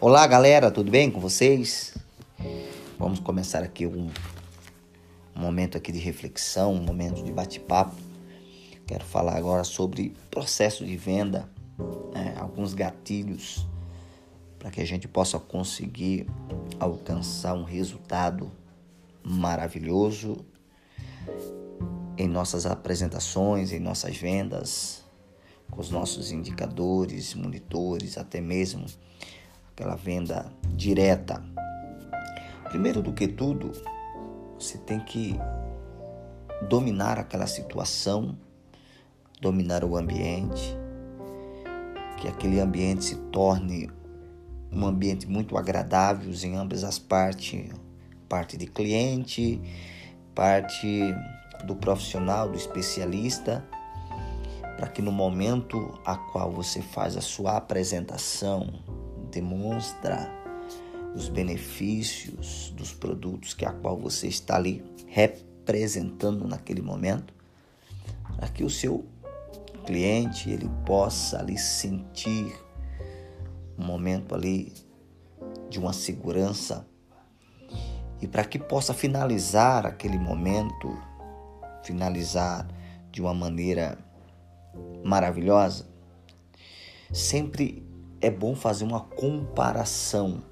[0.00, 1.92] Olá, galera, tudo bem com vocês?
[2.96, 4.08] Vamos começar aqui um,
[5.34, 7.96] um momento aqui de reflexão, um momento de bate-papo.
[8.86, 11.50] Quero falar agora sobre processo de venda,
[12.14, 12.32] né?
[12.38, 13.66] alguns gatilhos
[14.56, 16.28] para que a gente possa conseguir
[16.78, 18.52] alcançar um resultado
[19.24, 20.46] maravilhoso
[22.16, 25.02] em nossas apresentações, em nossas vendas,
[25.68, 28.86] com os nossos indicadores, monitores, até mesmo
[29.78, 31.40] aquela venda direta.
[32.64, 33.70] Primeiro do que tudo,
[34.58, 35.38] você tem que
[36.68, 38.36] dominar aquela situação,
[39.40, 40.76] dominar o ambiente,
[42.16, 43.88] que aquele ambiente se torne
[44.72, 47.70] um ambiente muito agradável em ambas as partes,
[48.28, 49.62] parte de cliente,
[50.34, 51.14] parte
[51.64, 53.64] do profissional, do especialista,
[54.76, 58.97] para que no momento a qual você faz a sua apresentação,
[59.28, 60.30] demonstra
[61.14, 67.34] os benefícios dos produtos que a qual você está ali representando naquele momento,
[68.36, 69.06] para que o seu
[69.86, 72.54] cliente ele possa ali sentir
[73.78, 74.72] um momento ali
[75.70, 76.86] de uma segurança.
[78.20, 80.96] E para que possa finalizar aquele momento,
[81.84, 82.66] finalizar
[83.10, 83.98] de uma maneira
[85.04, 85.86] maravilhosa,
[87.12, 87.86] sempre
[88.20, 90.42] é bom fazer uma comparação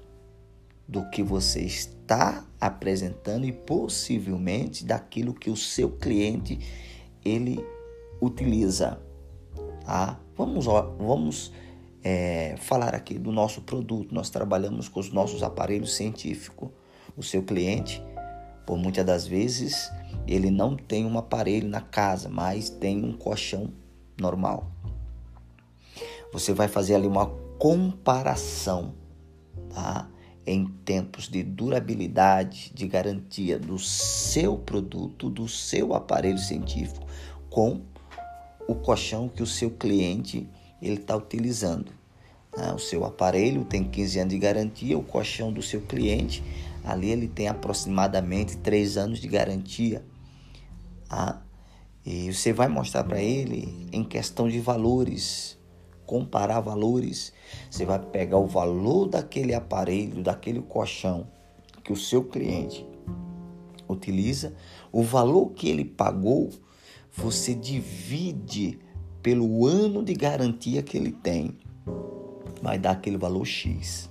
[0.87, 6.59] do que você está apresentando e possivelmente daquilo que o seu cliente
[7.23, 7.63] ele
[8.21, 8.99] utiliza.
[9.85, 10.17] Tá?
[10.35, 11.51] Vamos, vamos
[12.03, 14.15] é, falar aqui do nosso produto.
[14.15, 16.69] Nós trabalhamos com os nossos aparelhos científicos.
[17.17, 18.01] O seu cliente,
[18.65, 19.91] por muitas das vezes,
[20.25, 23.73] ele não tem um aparelho na casa, mas tem um colchão
[24.19, 24.71] normal.
[26.31, 27.25] Você vai fazer ali uma
[27.57, 28.93] comparação,
[29.73, 30.09] tá?
[30.45, 37.05] Em tempos de durabilidade, de garantia do seu produto, do seu aparelho científico,
[37.49, 37.81] com
[38.67, 40.47] o colchão que o seu cliente
[40.81, 41.91] ele está utilizando.
[42.55, 42.71] Né?
[42.73, 46.43] O seu aparelho tem 15 anos de garantia, o colchão do seu cliente
[46.83, 50.05] ali ele tem aproximadamente 3 anos de garantia.
[51.09, 51.41] Tá?
[52.05, 55.57] E você vai mostrar para ele em questão de valores,
[56.07, 57.31] comparar valores.
[57.69, 61.27] Você vai pegar o valor daquele aparelho, daquele colchão
[61.83, 62.83] que o seu cliente
[63.87, 64.55] utiliza,
[64.91, 66.49] o valor que ele pagou,
[67.13, 68.79] você divide
[69.21, 71.57] pelo ano de garantia que ele tem.
[72.61, 74.09] Vai dar aquele valor X.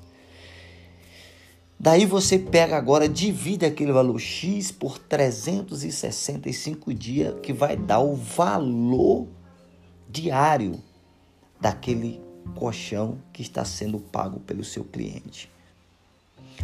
[1.78, 8.14] Daí você pega agora, divide aquele valor X por 365 dias, que vai dar o
[8.14, 9.28] valor
[10.08, 10.80] diário
[11.60, 12.20] daquele
[12.54, 15.50] colchão que está sendo pago pelo seu cliente.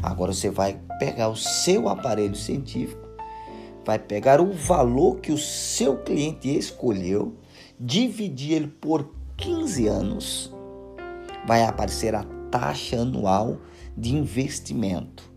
[0.02, 3.06] Agora você vai pegar o seu aparelho científico,
[3.84, 7.36] vai pegar o valor que o seu cliente escolheu
[7.78, 10.54] dividir ele por 15 anos,
[11.46, 13.58] vai aparecer a taxa anual
[13.96, 15.30] de investimento.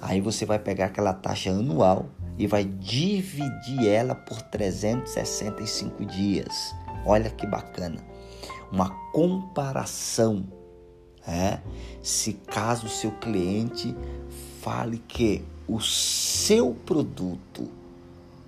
[0.00, 2.06] Aí você vai pegar aquela taxa anual
[2.38, 6.74] e vai dividir ela por 365 dias.
[7.04, 7.98] Olha que bacana.
[8.70, 10.46] Uma comparação.
[11.26, 11.60] É?
[12.02, 13.96] Se caso o seu cliente
[14.60, 17.68] fale que o seu produto,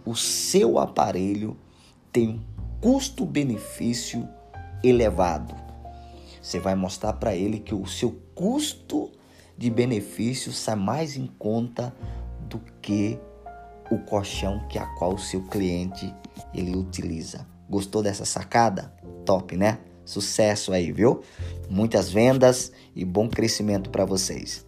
[0.05, 1.57] o seu aparelho
[2.13, 2.41] tem
[2.81, 4.29] custo-benefício
[4.83, 5.55] elevado.
[6.41, 9.11] Você vai mostrar para ele que o seu custo
[9.57, 11.93] de benefício sai mais em conta
[12.49, 13.19] do que
[13.91, 16.15] o colchão que a qual o seu cliente
[16.55, 17.47] ele utiliza.
[17.69, 18.95] Gostou dessa sacada?
[19.27, 19.79] Top, né?
[20.09, 21.21] Sucesso aí, viu?
[21.69, 24.68] Muitas vendas e bom crescimento para vocês.